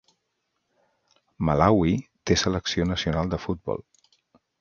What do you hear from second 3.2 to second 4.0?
de futbol.